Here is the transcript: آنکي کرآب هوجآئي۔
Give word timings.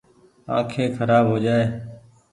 آنکي 0.55 0.85
کرآب 0.95 1.25
هوجآئي۔ 1.31 1.65